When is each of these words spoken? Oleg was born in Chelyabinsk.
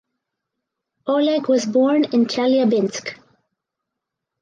Oleg 1.05 1.47
was 1.47 1.67
born 1.67 2.05
in 2.05 2.25
Chelyabinsk. 2.25 3.19